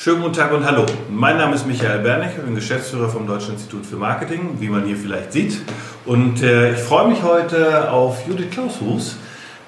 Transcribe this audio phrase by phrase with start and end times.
[0.00, 0.86] Schönen guten Tag und hallo.
[1.10, 4.84] Mein Name ist Michael Bernig, ich bin Geschäftsführer vom Deutschen Institut für Marketing, wie man
[4.84, 5.60] hier vielleicht sieht.
[6.06, 9.16] Und äh, ich freue mich heute auf Judith Klaushus,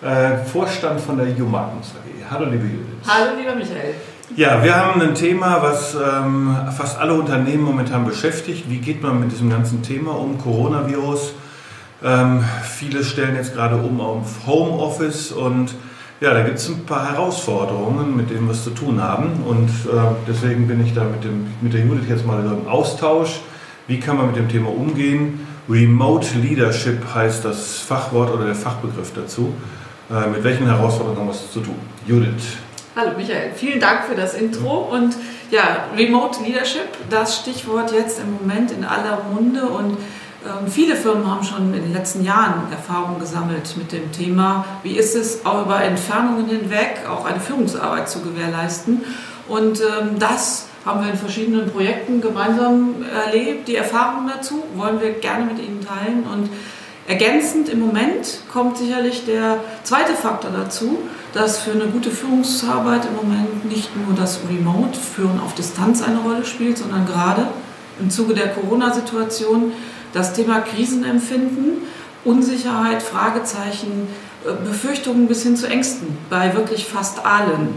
[0.03, 2.31] äh, Vorstand von der Jumagnus AG.
[2.31, 3.09] Hallo liebe Judith.
[3.09, 3.95] Hallo lieber Michael.
[4.37, 8.71] Ja, wir haben ein Thema, was ähm, fast alle Unternehmen momentan beschäftigt.
[8.71, 10.39] Wie geht man mit diesem ganzen Thema um?
[10.39, 11.33] Coronavirus.
[12.05, 15.75] Ähm, viele stellen jetzt gerade um auf Homeoffice und
[16.21, 19.43] ja, da gibt es ein paar Herausforderungen, mit denen wir es zu tun haben.
[19.47, 23.41] Und äh, deswegen bin ich da mit, dem, mit der Judith jetzt mal im Austausch.
[23.87, 25.47] Wie kann man mit dem Thema umgehen?
[25.69, 29.55] Remote Leadership heißt das Fachwort oder der Fachbegriff dazu.
[30.11, 31.77] Äh, mit welchen Herausforderungen haben wir es zu tun?
[32.07, 32.59] Judith.
[32.97, 34.91] Hallo Michael, vielen Dank für das Intro.
[34.93, 35.17] Und
[35.51, 39.97] ja, Remote Leadership, das Stichwort jetzt im Moment in aller Munde und
[40.69, 45.15] viele Firmen haben schon in den letzten Jahren Erfahrungen gesammelt mit dem Thema, wie ist
[45.15, 49.05] es auch über Entfernungen hinweg auch eine Führungsarbeit zu gewährleisten.
[49.49, 53.69] Und ähm, das haben wir in verschiedenen Projekten gemeinsam erlebt.
[53.69, 56.25] Die Erfahrungen dazu wollen wir gerne mit Ihnen teilen.
[56.33, 56.49] Und
[57.07, 61.01] ergänzend im Moment kommt sicherlich der zweite Faktor dazu,
[61.35, 66.45] dass für eine gute Führungsarbeit im Moment nicht nur das Remote-Führen auf Distanz eine Rolle
[66.45, 67.49] spielt, sondern gerade
[68.01, 69.73] im Zuge der Corona-Situation
[70.13, 71.83] das Thema Krisenempfinden,
[72.25, 74.09] Unsicherheit, Fragezeichen,
[74.45, 77.75] äh, Befürchtungen bis hin zu Ängsten bei wirklich fast allen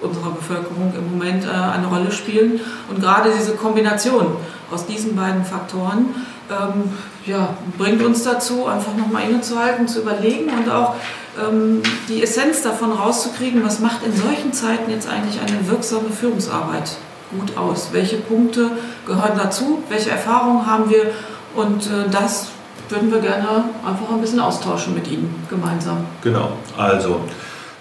[0.00, 2.60] unserer Bevölkerung im Moment äh, eine Rolle spielen.
[2.88, 4.36] Und gerade diese Kombination
[4.70, 6.14] aus diesen beiden Faktoren
[6.50, 6.92] ähm,
[7.24, 10.94] ja, bringt uns dazu, einfach nochmal innezuhalten, zu überlegen und auch
[11.40, 16.96] ähm, die Essenz davon rauszukriegen, was macht in solchen Zeiten jetzt eigentlich eine wirksame Führungsarbeit
[17.36, 17.88] gut aus?
[17.92, 18.70] Welche Punkte
[19.06, 19.82] gehören dazu?
[19.88, 21.12] Welche Erfahrungen haben wir?
[21.56, 22.48] Und äh, das
[22.88, 26.04] würden wir gerne einfach ein bisschen austauschen mit Ihnen gemeinsam.
[26.22, 27.22] Genau, also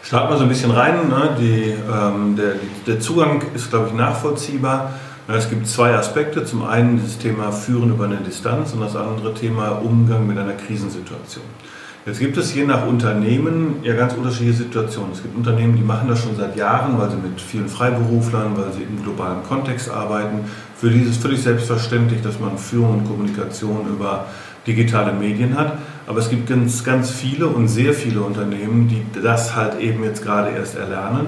[0.02, 1.09] starten wir so ein bisschen rein.
[1.09, 1.36] Ne?
[1.40, 2.56] Die, ähm, der,
[2.88, 4.94] der, Zugang ist, glaube ich, nachvollziehbar.
[5.28, 6.46] Es gibt zwei Aspekte.
[6.46, 10.53] Zum einen das Thema Führen über eine Distanz und das andere Thema Umgang mit einer
[10.53, 11.44] Krisensituation.
[12.06, 15.14] Jetzt gibt es je nach Unternehmen ja ganz unterschiedliche Situationen.
[15.14, 18.72] Es gibt Unternehmen, die machen das schon seit Jahren, weil sie mit vielen Freiberuflern, weil
[18.74, 20.42] sie im globalen Kontext arbeiten.
[20.76, 24.28] Für die ist es völlig selbstverständlich, dass man Führung und Kommunikation über
[24.68, 25.80] digitale Medien hat.
[26.06, 30.24] Aber es gibt ganz, ganz viele und sehr viele Unternehmen, die das halt eben jetzt
[30.24, 31.26] gerade erst erlernen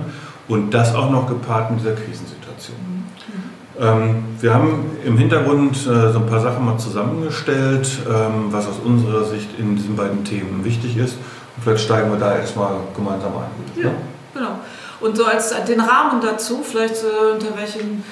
[0.48, 2.78] und das auch noch gepaart mit dieser Krisensituation.
[3.80, 8.80] Ähm, wir haben im Hintergrund äh, so ein paar Sachen mal zusammengestellt, ähm, was aus
[8.84, 11.14] unserer Sicht in diesen beiden Themen wichtig ist.
[11.14, 13.84] Und vielleicht steigen wir da erstmal gemeinsam ein.
[13.84, 13.92] Ja,
[14.34, 14.60] genau.
[15.00, 18.04] Und so als den Rahmen dazu, vielleicht äh, unter welchen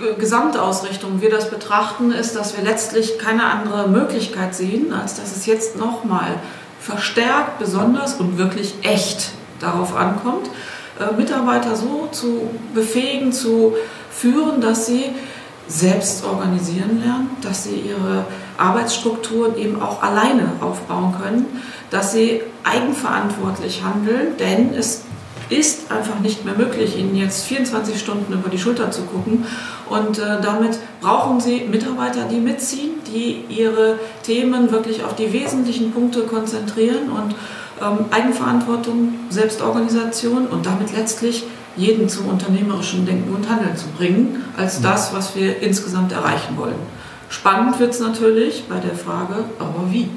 [0.00, 5.34] äh, Gesamtausrichtung wir das betrachten, ist, dass wir letztlich keine andere Möglichkeit sehen, als dass
[5.34, 6.34] es jetzt nochmal
[6.78, 10.50] verstärkt, besonders und wirklich echt darauf ankommt,
[11.18, 13.74] Mitarbeiter so zu befähigen, zu
[14.18, 15.04] führen, dass sie
[15.68, 18.24] selbst organisieren lernen, dass sie ihre
[18.56, 21.46] Arbeitsstrukturen eben auch alleine aufbauen können,
[21.90, 25.02] dass sie eigenverantwortlich handeln, denn es
[25.48, 29.44] ist einfach nicht mehr möglich, ihnen jetzt 24 Stunden über die Schulter zu gucken.
[29.88, 35.92] Und äh, damit brauchen sie Mitarbeiter, die mitziehen, die ihre Themen wirklich auf die wesentlichen
[35.92, 37.36] Punkte konzentrieren und
[37.80, 41.44] ähm, Eigenverantwortung, Selbstorganisation und damit letztlich
[41.76, 46.78] jeden zum unternehmerischen Denken und Handeln zu bringen, als das, was wir insgesamt erreichen wollen.
[47.28, 50.08] Spannend wird es natürlich bei der Frage, aber wie?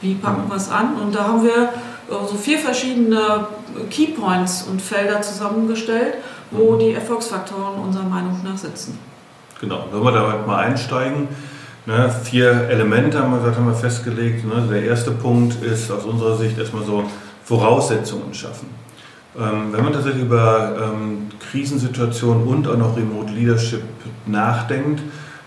[0.00, 0.94] Wie packen wir es an?
[1.02, 1.70] Und da haben wir
[2.08, 3.46] äh, so vier verschiedene
[3.90, 6.14] Keypoints und Felder zusammengestellt,
[6.50, 6.78] wo mhm.
[6.78, 8.98] die Erfolgsfaktoren unserer Meinung nach sitzen.
[9.60, 11.28] Genau, wenn wir da mal einsteigen,
[11.86, 14.44] ne, vier Elemente haben wir, gesagt, haben wir festgelegt.
[14.44, 17.04] Ne, der erste Punkt ist aus unserer Sicht erstmal so
[17.44, 18.68] Voraussetzungen schaffen.
[19.36, 23.82] Ähm, wenn man tatsächlich über ähm, Krisensituationen und auch noch Remote Leadership
[24.26, 25.02] nachdenkt,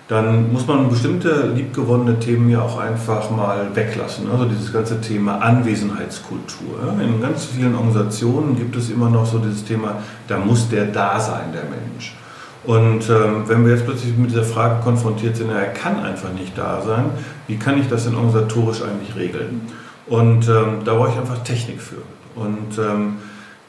[0.08, 4.30] dann muss man bestimmte liebgewonnene Themen ja auch einfach mal weglassen.
[4.32, 6.94] Also dieses ganze Thema Anwesenheitskultur.
[7.02, 11.20] In ganz vielen Organisationen gibt es immer noch so dieses Thema, da muss der da
[11.20, 12.16] sein, der Mensch.
[12.64, 16.58] Und ähm, wenn wir jetzt plötzlich mit dieser Frage konfrontiert sind, er kann einfach nicht
[16.58, 17.06] da sein,
[17.48, 19.62] wie kann ich das denn organisatorisch eigentlich regeln?
[20.08, 22.02] Und ähm, da brauche ich einfach Technik für.
[22.36, 23.18] Und ähm,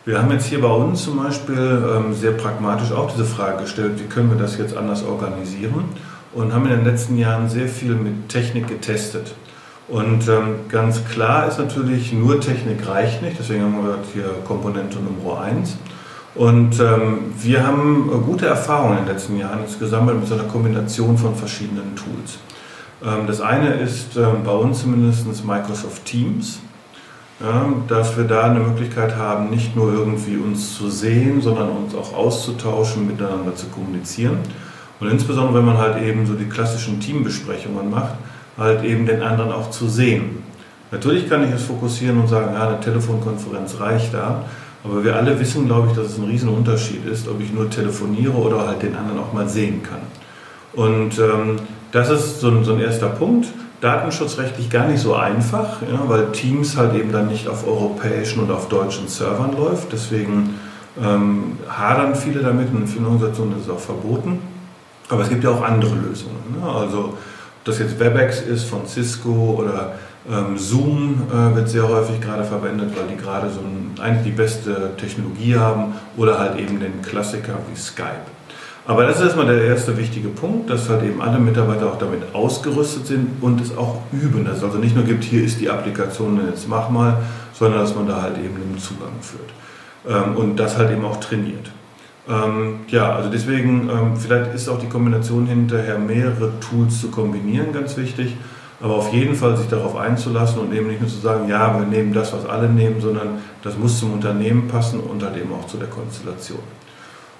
[0.08, 4.00] wir haben jetzt hier bei uns zum Beispiel ähm, sehr pragmatisch auch diese Frage gestellt,
[4.00, 5.84] wie können wir das jetzt anders organisieren
[6.32, 9.34] und haben in den letzten Jahren sehr viel mit Technik getestet.
[9.86, 14.96] Und ähm, ganz klar ist natürlich, nur Technik reicht nicht, deswegen haben wir hier Komponente
[14.98, 15.76] Nummer 1.
[16.34, 21.18] Und ähm, wir haben gute Erfahrungen in den letzten Jahren gesammelt mit so einer Kombination
[21.18, 22.38] von verschiedenen Tools.
[23.04, 26.60] Ähm, das eine ist ähm, bei uns zumindest Microsoft Teams.
[27.40, 31.94] Ja, dass wir da eine Möglichkeit haben, nicht nur irgendwie uns zu sehen, sondern uns
[31.94, 34.38] auch auszutauschen, miteinander zu kommunizieren.
[35.00, 38.14] Und insbesondere, wenn man halt eben so die klassischen Teambesprechungen macht,
[38.56, 40.42] halt eben den anderen auch zu sehen.
[40.90, 44.44] Natürlich kann ich es fokussieren und sagen, ja, eine Telefonkonferenz reicht da,
[44.82, 48.32] aber wir alle wissen, glaube ich, dass es ein Riesenunterschied ist, ob ich nur telefoniere
[48.32, 50.00] oder halt den anderen auch mal sehen kann.
[50.72, 51.56] Und ähm,
[51.92, 53.46] das ist so ein, so ein erster Punkt
[53.80, 58.50] datenschutzrechtlich gar nicht so einfach, ja, weil Teams halt eben dann nicht auf europäischen und
[58.50, 59.92] auf deutschen Servern läuft.
[59.92, 60.58] Deswegen
[61.02, 64.40] ähm, hadern viele damit und in vielen Organisationen ist es auch verboten.
[65.08, 66.56] Aber es gibt ja auch andere Lösungen.
[66.60, 66.68] Ne?
[66.68, 69.94] Also ob das jetzt WebEx ist von Cisco oder
[70.30, 74.36] ähm, Zoom äh, wird sehr häufig gerade verwendet, weil die gerade so ein, eigentlich die
[74.36, 78.37] beste Technologie haben oder halt eben den Klassiker wie Skype.
[78.88, 82.22] Aber das ist erstmal der erste wichtige Punkt, dass halt eben alle Mitarbeiter auch damit
[82.34, 84.46] ausgerüstet sind und es auch üben.
[84.46, 87.18] Dass es also nicht nur gibt, hier ist die Applikation, jetzt mach mal,
[87.52, 89.50] sondern dass man da halt eben einen Zugang führt.
[90.08, 91.70] Ähm, und das halt eben auch trainiert.
[92.30, 97.74] Ähm, ja, also deswegen, ähm, vielleicht ist auch die Kombination hinterher mehrere Tools zu kombinieren
[97.74, 98.38] ganz wichtig.
[98.80, 101.84] Aber auf jeden Fall sich darauf einzulassen und eben nicht nur zu sagen, ja, wir
[101.84, 105.66] nehmen das, was alle nehmen, sondern das muss zum Unternehmen passen und halt eben auch
[105.66, 106.60] zu der Konstellation.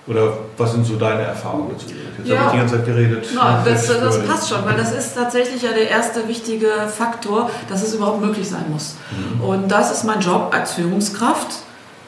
[0.09, 1.87] Oder was sind so deine Erfahrungen dazu?
[2.19, 2.39] Jetzt ja.
[2.39, 3.29] habe ich die ganze Zeit geredet.
[3.35, 7.83] No, das, das passt schon, weil das ist tatsächlich ja der erste wichtige Faktor, dass
[7.83, 8.97] es überhaupt möglich sein muss.
[9.11, 9.45] Mhm.
[9.45, 11.49] Und das ist mein Job als Führungskraft,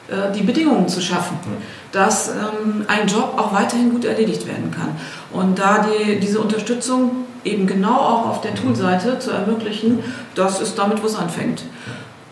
[0.07, 1.57] äh, die Bedingungen zu schaffen, mhm.
[1.91, 4.95] dass ähm, ein Job auch weiterhin gut erledigt werden kann.
[5.31, 10.03] Und da die, diese Unterstützung eben genau auch auf der Toolseite zu ermöglichen,
[10.33, 11.63] das ist damit, wo es anfängt.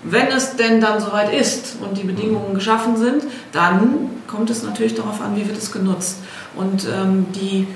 [0.04, 4.96] Wenn es denn dann soweit ist und die Bedingungen geschaffen sind, dann kommt es natürlich
[4.96, 6.18] darauf an, wie wird es genutzt.
[6.56, 7.68] Und ähm, die,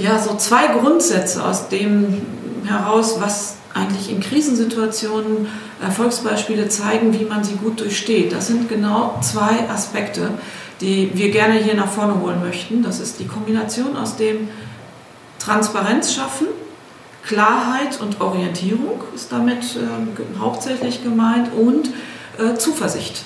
[0.00, 2.22] ja, so zwei Grundsätze aus dem
[2.64, 5.48] heraus, was eigentlich in Krisensituationen
[5.82, 8.32] Erfolgsbeispiele zeigen, wie man sie gut durchsteht.
[8.32, 10.30] Das sind genau zwei Aspekte,
[10.80, 12.82] die wir gerne hier nach vorne holen möchten.
[12.82, 14.48] Das ist die Kombination aus dem
[15.38, 16.48] Transparenz schaffen,
[17.26, 21.90] Klarheit und Orientierung ist damit äh, hauptsächlich gemeint und
[22.38, 23.24] äh, Zuversicht.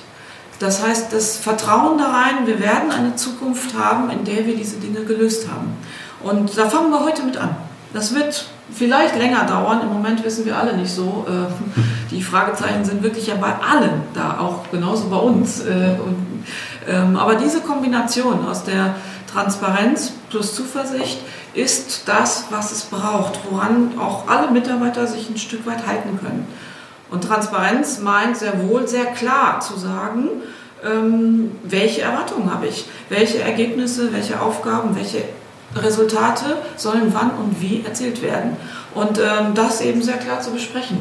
[0.59, 4.77] Das heißt, das Vertrauen da rein, wir werden eine Zukunft haben, in der wir diese
[4.77, 5.77] Dinge gelöst haben.
[6.23, 7.57] Und da fangen wir heute mit an.
[7.93, 9.81] Das wird vielleicht länger dauern.
[9.83, 11.27] Im Moment wissen wir alle nicht so.
[11.29, 15.61] Äh, die Fragezeichen sind wirklich ja bei allen da, auch genauso bei uns.
[15.61, 15.97] Äh,
[16.87, 18.95] ähm, aber diese Kombination aus der
[19.35, 21.19] Transparenz plus Zuversicht
[21.55, 26.47] ist das, was es braucht, woran auch alle Mitarbeiter sich ein Stück weit halten können.
[27.11, 30.29] Und Transparenz meint sehr wohl, sehr klar zu sagen,
[30.85, 35.25] ähm, welche Erwartungen habe ich, welche Ergebnisse, welche Aufgaben, welche
[35.75, 38.57] Resultate sollen wann und wie erzielt werden.
[38.95, 40.99] Und ähm, das eben sehr klar zu besprechen.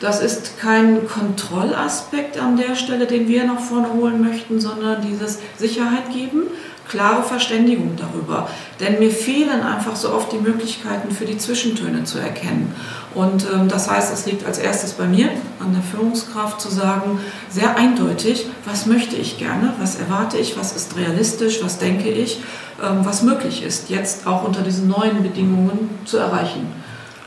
[0.00, 5.38] Das ist kein Kontrollaspekt an der Stelle, den wir nach vorne holen möchten, sondern dieses
[5.56, 6.42] Sicherheit geben,
[6.88, 8.48] klare Verständigung darüber.
[8.80, 12.74] Denn mir fehlen einfach so oft die Möglichkeiten für die Zwischentöne zu erkennen.
[13.14, 17.18] Und ähm, das heißt, es liegt als erstes bei mir, an der Führungskraft zu sagen,
[17.48, 22.40] sehr eindeutig, was möchte ich gerne, was erwarte ich, was ist realistisch, was denke ich,
[22.82, 26.66] ähm, was möglich ist, jetzt auch unter diesen neuen Bedingungen zu erreichen.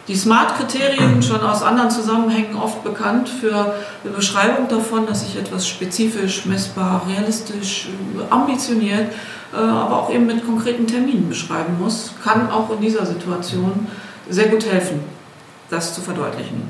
[0.10, 5.66] Die SMART-Kriterien, schon aus anderen Zusammenhängen oft bekannt für eine Beschreibung davon, dass ich etwas
[5.66, 7.88] spezifisch, messbar, realistisch,
[8.30, 9.14] ambitioniert
[9.54, 13.88] äh, aber auch eben mit konkreten Terminen beschreiben muss, kann auch in dieser Situation
[14.30, 15.00] sehr gut helfen,
[15.70, 16.70] das zu verdeutlichen.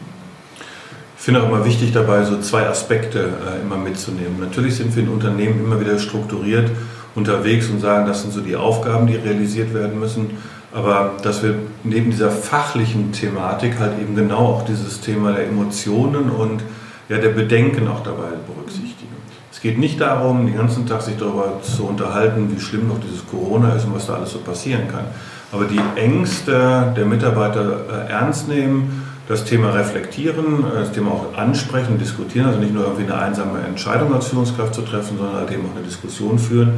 [1.17, 4.39] Ich finde auch immer wichtig dabei, so zwei Aspekte äh, immer mitzunehmen.
[4.39, 6.71] Natürlich sind wir in Unternehmen immer wieder strukturiert
[7.15, 10.37] unterwegs und sagen, das sind so die Aufgaben, die realisiert werden müssen.
[10.71, 16.29] Aber dass wir neben dieser fachlichen Thematik halt eben genau auch dieses Thema der Emotionen
[16.29, 16.61] und
[17.09, 19.09] ja, der Bedenken auch dabei berücksichtigen.
[19.51, 23.25] Es geht nicht darum, den ganzen Tag sich darüber zu unterhalten, wie schlimm noch dieses
[23.27, 25.05] Corona ist und was da alles so passieren kann.
[25.51, 31.37] Aber die Ängste der Mitarbeiter äh, ernst nehmen, das Thema reflektieren, äh, das Thema auch
[31.37, 35.51] ansprechen, diskutieren, also nicht nur irgendwie eine einsame Entscheidung als Führungskraft zu treffen, sondern halt
[35.51, 36.73] eben auch eine Diskussion führen,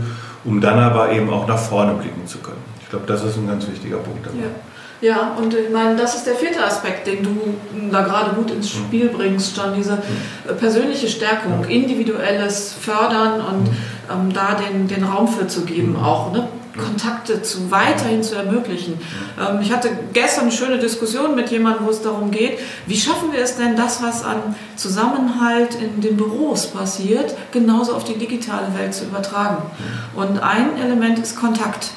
[0.45, 2.70] um dann aber eben auch nach vorne blicken zu können.
[2.91, 4.39] Ich glaube, das ist ein ganz wichtiger Punkt dabei.
[4.39, 4.49] Ja.
[4.99, 7.55] Ja, und ich meine, das ist der vierte Aspekt, den du
[7.89, 8.79] da gerade gut ins mhm.
[8.79, 9.93] Spiel bringst, John, diese
[10.47, 13.69] äh, persönliche Stärkung, individuelles Fördern und
[14.11, 16.03] ähm, da den, den Raum für zu geben, mhm.
[16.03, 16.49] auch ne?
[16.77, 18.99] Kontakte zu weiterhin zu ermöglichen.
[19.39, 23.31] Ähm, ich hatte gestern eine schöne Diskussion mit jemandem, wo es darum geht, wie schaffen
[23.31, 28.67] wir es denn, das, was an Zusammenhalt in den Büros passiert, genauso auf die digitale
[28.77, 29.63] Welt zu übertragen.
[30.15, 31.91] Und ein Element ist Kontakt.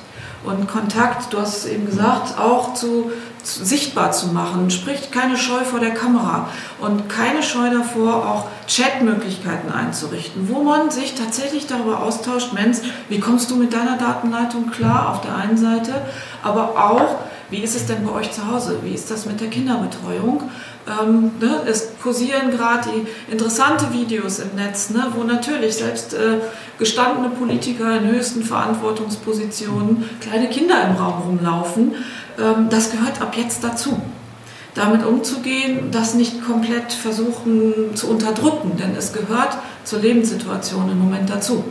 [0.44, 3.10] Und Kontakt, du hast es eben gesagt, auch zu,
[3.42, 4.70] zu, sichtbar zu machen.
[4.70, 6.48] Sprich, keine Scheu vor der Kamera
[6.80, 13.20] und keine Scheu davor, auch Chatmöglichkeiten einzurichten, wo man sich tatsächlich darüber austauscht, Mensch, wie
[13.20, 15.94] kommst du mit deiner Datenleitung klar auf der einen Seite,
[16.42, 17.16] aber auch,
[17.50, 18.78] wie ist es denn bei euch zu Hause?
[18.82, 20.42] Wie ist das mit der Kinderbetreuung?
[20.86, 22.90] Ähm, ne, es kursieren gerade
[23.30, 26.38] interessante Videos im Netz, ne, wo natürlich selbst äh,
[26.78, 31.94] gestandene Politiker in höchsten Verantwortungspositionen kleine Kinder im Raum rumlaufen.
[32.38, 34.00] Ähm, das gehört ab jetzt dazu.
[34.74, 41.30] Damit umzugehen, das nicht komplett versuchen zu unterdrücken, denn es gehört zur Lebenssituation im Moment
[41.30, 41.64] dazu.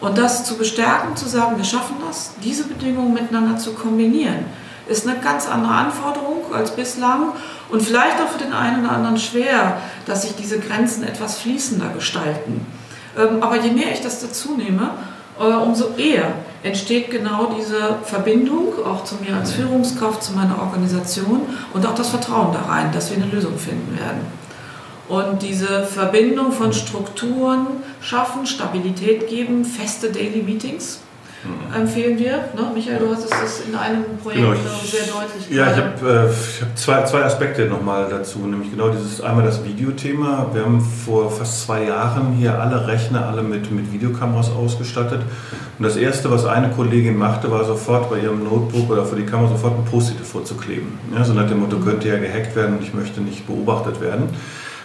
[0.00, 4.46] Und das zu bestärken, zu sagen, wir schaffen das, diese Bedingungen miteinander zu kombinieren,
[4.88, 7.32] ist eine ganz andere Anforderung als bislang
[7.68, 11.88] und vielleicht auch für den einen oder anderen schwer, dass sich diese Grenzen etwas fließender
[11.94, 12.66] gestalten.
[13.18, 14.90] Ähm, aber je mehr ich das dazu nehme,
[15.38, 21.42] äh, umso eher entsteht genau diese Verbindung, auch zu mir als Führungskraft, zu meiner Organisation
[21.72, 24.20] und auch das Vertrauen da rein, dass wir eine Lösung finden werden.
[25.08, 27.66] Und diese Verbindung von Strukturen
[28.00, 31.00] schaffen, Stabilität geben, feste Daily Meetings,
[31.46, 31.82] Mhm.
[31.82, 32.32] empfehlen wir.
[32.32, 32.70] Ne?
[32.74, 36.62] Michael, du hast es in einem Projekt genau, ich, sehr deutlich Ja, ich habe äh,
[36.62, 40.46] hab zwei, zwei Aspekte nochmal dazu, nämlich genau dieses einmal das Videothema.
[40.52, 45.20] Wir haben vor fast zwei Jahren hier alle Rechner alle mit, mit Videokameras ausgestattet.
[45.78, 49.26] Und das Erste, was eine Kollegin machte, war sofort bei ihrem Notebook oder für die
[49.26, 50.98] Kamera sofort ein Post-it vorzukleben.
[51.14, 54.30] Ja, so nach dem Motto, könnte ja gehackt werden und ich möchte nicht beobachtet werden.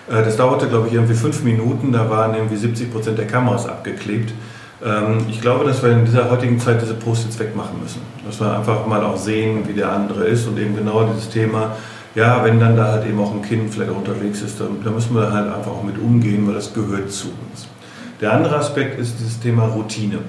[0.09, 1.91] Äh, das dauerte, glaube ich, irgendwie fünf Minuten.
[1.91, 4.33] Da waren irgendwie 70 Prozent der Kameras abgeklebt.
[4.83, 8.01] Ähm, ich glaube, dass wir in dieser heutigen Zeit diese Post-its wegmachen müssen.
[8.25, 11.75] Dass wir einfach mal auch sehen, wie der andere ist und eben genau dieses Thema,
[12.15, 14.93] ja, wenn dann da halt eben auch ein Kind vielleicht auch unterwegs ist, dann, dann
[14.93, 17.67] müssen wir halt einfach auch mit umgehen, weil das gehört zu uns.
[18.19, 20.19] Der andere Aspekt ist dieses Thema Routine.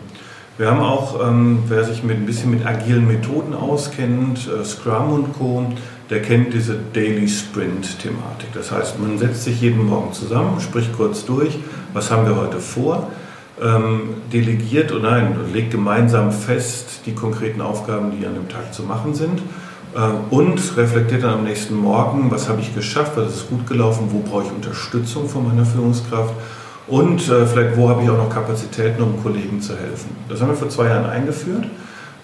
[0.58, 5.12] Wir haben auch, ähm, wer sich mit ein bisschen mit agilen Methoden auskennt, äh, Scrum
[5.12, 5.66] und Co.,
[6.10, 8.52] der kennt diese Daily Sprint-Thematik.
[8.52, 11.58] Das heißt, man setzt sich jeden Morgen zusammen, spricht kurz durch,
[11.94, 13.08] was haben wir heute vor,
[13.60, 18.82] ähm, delegiert und nein, legt gemeinsam fest die konkreten Aufgaben, die an dem Tag zu
[18.82, 19.42] machen sind
[19.94, 24.08] äh, und reflektiert dann am nächsten Morgen, was habe ich geschafft, was ist gut gelaufen,
[24.10, 26.34] wo brauche ich Unterstützung von meiner Führungskraft
[26.86, 30.16] und äh, vielleicht wo habe ich auch noch Kapazitäten, um Kollegen zu helfen.
[30.28, 31.66] Das haben wir vor zwei Jahren eingeführt.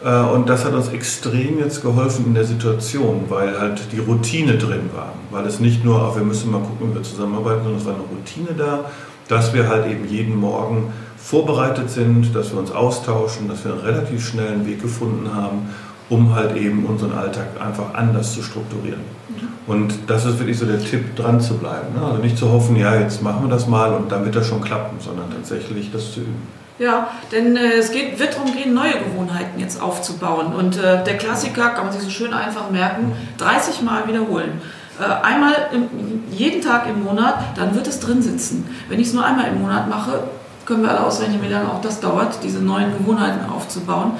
[0.04, 4.56] Äh, und das hat uns extrem jetzt geholfen in der Situation, weil halt die Routine
[4.56, 5.12] drin war.
[5.30, 7.94] Weil es nicht nur, ach, wir müssen mal gucken, wie wir zusammenarbeiten, sondern es war
[7.94, 8.90] eine Routine da,
[9.28, 13.80] dass wir halt eben jeden Morgen vorbereitet sind, dass wir uns austauschen, dass wir einen
[13.80, 15.68] relativ schnellen Weg gefunden haben,
[16.08, 19.00] um halt eben unseren Alltag einfach anders zu strukturieren.
[19.28, 19.72] Mhm.
[19.72, 21.94] Und das ist wirklich so der Tipp, dran zu bleiben.
[21.94, 22.02] Ne?
[22.02, 24.62] Also nicht zu hoffen, ja, jetzt machen wir das mal und dann wird das schon
[24.62, 26.46] klappen, sondern tatsächlich das zu üben.
[26.78, 30.54] Ja, denn äh, es geht, wird darum gehen, neue Gewohnheiten jetzt aufzubauen.
[30.54, 34.60] Und äh, der Klassiker kann man sich so schön einfach merken, 30 Mal wiederholen.
[35.00, 35.88] Äh, einmal im,
[36.30, 38.68] jeden Tag im Monat, dann wird es drin sitzen.
[38.88, 40.22] Wenn ich es nur einmal im Monat mache,
[40.68, 44.12] können wir alle ausrechnen, wie lange auch das dauert, diese neuen Gewohnheiten aufzubauen.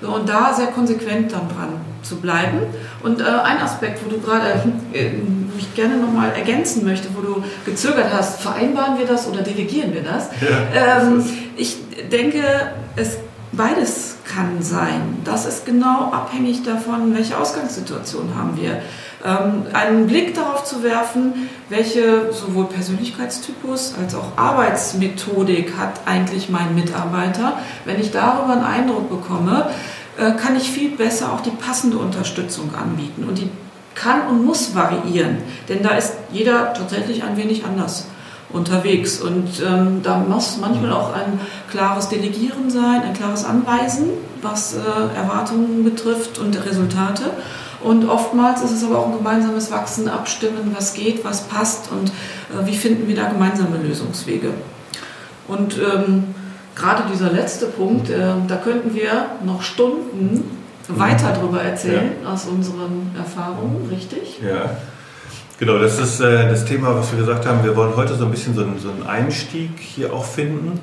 [0.00, 2.60] So, und da sehr konsequent dann dran zu bleiben.
[3.02, 5.10] Und äh, ein Aspekt, wo du gerade äh,
[5.54, 10.02] mich gerne nochmal ergänzen möchte, wo du gezögert hast, vereinbaren wir das oder delegieren wir
[10.02, 10.28] das?
[10.40, 11.24] Ja, ähm,
[11.56, 11.78] ich
[12.12, 12.42] denke,
[12.94, 13.16] es
[13.52, 15.18] beides kann sein.
[15.24, 18.82] Das ist genau abhängig davon, welche Ausgangssituation haben wir
[19.24, 27.58] einen Blick darauf zu werfen, welche sowohl Persönlichkeitstypus als auch Arbeitsmethodik hat eigentlich mein Mitarbeiter.
[27.84, 29.70] Wenn ich darüber einen Eindruck bekomme,
[30.18, 33.24] äh, kann ich viel besser auch die passende Unterstützung anbieten.
[33.24, 33.50] Und die
[33.94, 38.06] kann und muss variieren, denn da ist jeder tatsächlich ein wenig anders
[38.50, 39.20] unterwegs.
[39.20, 44.10] Und ähm, da muss manchmal auch ein klares Delegieren sein, ein klares Anweisen,
[44.42, 47.30] was äh, Erwartungen betrifft und Resultate.
[47.82, 52.08] Und oftmals ist es aber auch ein gemeinsames Wachsen, Abstimmen, was geht, was passt und
[52.08, 54.50] äh, wie finden wir da gemeinsame Lösungswege.
[55.48, 56.34] Und ähm,
[56.74, 60.44] gerade dieser letzte Punkt, äh, da könnten wir noch Stunden
[60.88, 62.32] weiter darüber erzählen ja.
[62.32, 64.40] aus unseren Erfahrungen, richtig?
[64.42, 64.70] Ja.
[65.58, 67.64] Genau, das ist äh, das Thema, was wir gesagt haben.
[67.64, 70.78] Wir wollen heute so ein bisschen so einen, so einen Einstieg hier auch finden,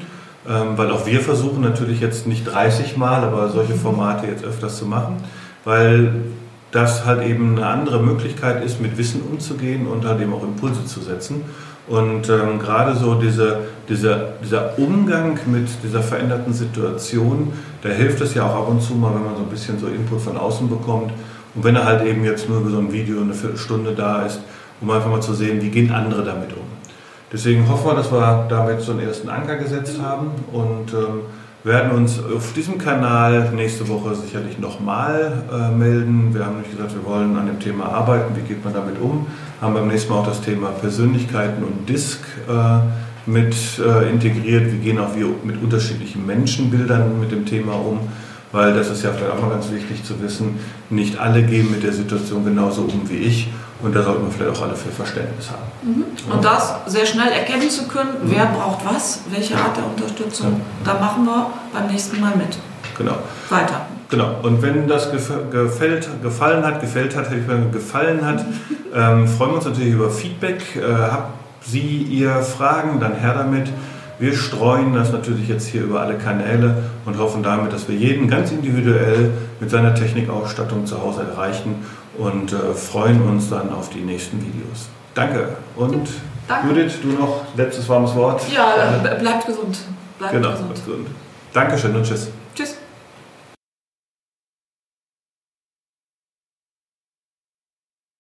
[0.50, 4.78] ähm, weil auch wir versuchen natürlich jetzt nicht 30 Mal, aber solche Formate jetzt öfters
[4.78, 5.18] zu machen,
[5.64, 6.24] weil
[6.74, 10.86] das halt eben eine andere Möglichkeit ist, mit Wissen umzugehen und halt eben auch Impulse
[10.86, 11.46] zu setzen.
[11.88, 17.54] Und ähm, gerade so diese, dieser, dieser Umgang mit dieser veränderten Situation,
[17.84, 19.88] da hilft es ja auch ab und zu mal, wenn man so ein bisschen so
[19.88, 21.12] Input von außen bekommt.
[21.54, 24.40] Und wenn er halt eben jetzt nur über so ein Video eine Viertelstunde da ist,
[24.82, 26.66] um einfach mal zu sehen, wie gehen andere damit um.
[27.32, 31.22] Deswegen hoffen wir, dass wir damit so einen ersten Anker gesetzt haben und ähm,
[31.64, 36.34] werden uns auf diesem Kanal nächste Woche sicherlich nochmal äh, melden.
[36.34, 38.36] Wir haben nämlich gesagt, wir wollen an dem Thema arbeiten.
[38.36, 39.28] Wie geht man damit um?
[39.62, 44.74] Haben beim nächsten Mal auch das Thema Persönlichkeiten und Disk äh, mit äh, integriert.
[44.74, 48.00] Wie gehen auch wir mit unterschiedlichen Menschenbildern mit dem Thema um?
[48.52, 51.82] Weil das ist ja vielleicht auch mal ganz wichtig zu wissen, nicht alle gehen mit
[51.82, 53.48] der Situation genauso um wie ich.
[53.84, 55.64] Und da sollten wir vielleicht auch alle für Verständnis haben.
[55.84, 56.34] Mhm.
[56.34, 58.32] Und das sehr schnell erkennen zu können, mhm.
[58.32, 62.58] wer braucht was, welche Art der Unterstützung, da machen wir beim nächsten Mal mit.
[62.98, 63.18] Genau.
[63.50, 63.86] Weiter.
[64.10, 64.36] Genau.
[64.44, 67.28] Und wenn das gefällt, gefallen hat, gefällt hat,
[67.72, 68.46] gefallen hat,
[68.96, 70.76] ähm, freuen wir uns natürlich über Feedback.
[70.76, 71.32] Äh, habt
[71.66, 73.70] Sie ihr Fragen, dann her damit.
[74.20, 78.30] Wir streuen das natürlich jetzt hier über alle Kanäle und hoffen damit, dass wir jeden
[78.30, 81.76] ganz individuell mit seiner Technikausstattung zu Hause erreichen
[82.18, 84.90] und äh, freuen uns dann auf die nächsten Videos.
[85.14, 85.58] Danke.
[85.76, 86.10] Und
[86.48, 86.68] Danke.
[86.68, 88.42] Judith, du noch letztes warmes Wort?
[88.52, 89.78] Ja, bleibt gesund.
[90.20, 90.76] Bleibt genau, gesund.
[90.76, 91.08] gesund.
[91.54, 92.30] Dankeschön und tschüss.